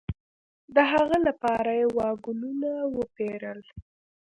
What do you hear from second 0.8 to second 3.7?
هغه لپاره یې واګونونه وپېرل.